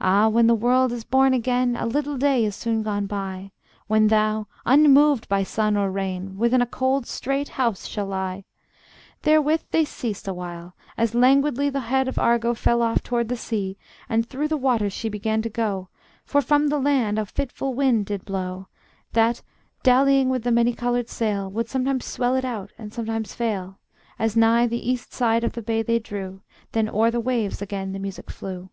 Ah! 0.00 0.28
when 0.28 0.46
the 0.46 0.54
world 0.54 0.92
is 0.92 1.02
born 1.02 1.34
again, 1.34 1.74
A 1.74 1.84
little 1.84 2.16
day 2.16 2.44
is 2.44 2.54
soon 2.54 2.84
gone 2.84 3.06
by, 3.06 3.50
When 3.88 4.06
thou, 4.06 4.46
unmoved 4.64 5.28
by 5.28 5.42
sun 5.42 5.76
or 5.76 5.90
rain, 5.90 6.36
Within 6.38 6.62
a 6.62 6.66
cold 6.66 7.04
straight 7.04 7.48
house 7.48 7.88
shall 7.88 8.06
lie. 8.06 8.44
Therewith 9.22 9.62
they 9.72 9.84
ceased 9.84 10.28
awhile, 10.28 10.76
as 10.96 11.16
languidly 11.16 11.68
The 11.68 11.80
head 11.90 12.06
of 12.06 12.16
Argo 12.16 12.54
fell 12.54 12.80
off 12.80 13.02
toward 13.02 13.26
the 13.26 13.36
sea, 13.36 13.76
And 14.08 14.24
through 14.24 14.46
the 14.46 14.56
water 14.56 14.88
she 14.88 15.08
began 15.08 15.42
to 15.42 15.50
go; 15.50 15.88
For 16.24 16.40
from 16.40 16.68
the 16.68 16.78
land 16.78 17.18
a 17.18 17.26
fitful 17.26 17.74
wind 17.74 18.06
did 18.06 18.24
blow, 18.24 18.68
That, 19.14 19.42
dallying 19.82 20.28
with 20.28 20.44
the 20.44 20.52
many 20.52 20.74
colored 20.74 21.08
sail, 21.08 21.50
Would 21.50 21.68
sometimes 21.68 22.04
swell 22.04 22.36
it 22.36 22.44
out 22.44 22.70
and 22.78 22.92
sometimes 22.94 23.34
fail, 23.34 23.80
As 24.16 24.36
nigh 24.36 24.68
the 24.68 24.88
east 24.88 25.12
side 25.12 25.42
of 25.42 25.54
the 25.54 25.60
bay 25.62 25.82
they 25.82 25.98
drew; 25.98 26.42
Then 26.70 26.88
o'er 26.88 27.10
the 27.10 27.18
waves 27.18 27.60
again 27.60 27.90
the 27.90 27.98
music 27.98 28.30
flew. 28.30 28.70